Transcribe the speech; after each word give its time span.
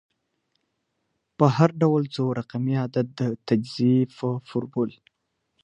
په 1.37 1.45
هر 1.55 1.69
ډول 1.81 2.03
څو 2.15 2.23
رقمي 2.39 2.75
عدد 2.83 3.07
د 3.19 3.21
تجزیې 3.47 3.99
په 4.17 4.27
فورمول 4.47 4.91